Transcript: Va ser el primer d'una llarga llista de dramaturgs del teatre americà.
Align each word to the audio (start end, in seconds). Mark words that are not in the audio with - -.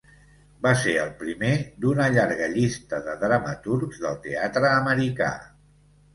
Va 0.65 0.69
ser 0.83 0.93
el 1.01 1.11
primer 1.19 1.51
d'una 1.85 2.07
llarga 2.15 2.47
llista 2.55 3.03
de 3.09 3.15
dramaturgs 3.27 4.01
del 4.07 4.19
teatre 4.27 4.75
americà. 4.81 5.31